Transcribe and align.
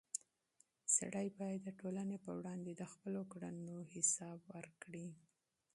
سړی 0.95 1.27
باید 1.39 1.61
د 1.63 1.69
ټولنې 1.79 2.17
په 2.25 2.31
وړاندې 2.37 2.71
د 2.75 2.83
خپلو 2.91 3.21
کړنو 3.31 3.75
حساب 3.93 4.39
ورکړي. 4.55 5.07